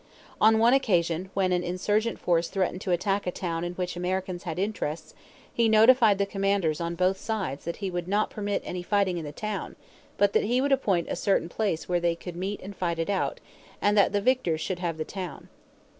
On 0.41 0.57
one 0.57 0.73
occasion, 0.73 1.29
when 1.35 1.51
an 1.51 1.63
insurgent 1.63 2.17
force 2.17 2.47
threatened 2.47 2.81
to 2.81 2.91
attack 2.91 3.27
a 3.27 3.31
town 3.31 3.63
in 3.63 3.73
which 3.75 3.95
Americans 3.95 4.45
had 4.45 4.57
interests, 4.57 5.13
he 5.53 5.69
notified 5.69 6.17
the 6.17 6.25
commanders 6.25 6.81
on 6.81 6.95
both 6.95 7.19
sides 7.19 7.65
that 7.65 7.75
he 7.75 7.91
would 7.91 8.07
not 8.07 8.31
permit 8.31 8.63
any 8.65 8.81
fighting 8.81 9.19
in 9.19 9.25
the 9.25 9.31
town, 9.31 9.75
but 10.17 10.33
that 10.33 10.45
he 10.45 10.59
would 10.59 10.71
appoint 10.71 11.07
a 11.07 11.15
certain 11.15 11.49
place 11.49 11.87
where 11.87 11.99
they 11.99 12.15
could 12.15 12.35
meet 12.35 12.59
and 12.61 12.75
fight 12.75 12.97
it 12.97 13.11
out, 13.11 13.39
and 13.79 13.95
that 13.95 14.11
the 14.11 14.21
victors 14.21 14.59
should 14.59 14.79
have 14.79 14.97
the 14.97 15.05
town. 15.05 15.49